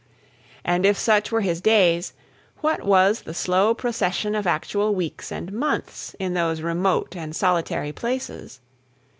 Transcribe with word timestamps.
And 0.65 0.83
if 0.83 0.97
such 0.97 1.31
were 1.31 1.41
his 1.41 1.61
days, 1.61 2.13
what 2.61 2.81
was 2.81 3.21
the 3.21 3.35
slow 3.35 3.75
procession 3.75 4.33
of 4.33 4.47
actual 4.47 4.95
weeks 4.95 5.31
and 5.31 5.53
months 5.53 6.15
in 6.17 6.33
those 6.33 6.61
remote 6.63 7.15
and 7.15 7.35
solitary 7.35 7.91
places? 7.91 8.61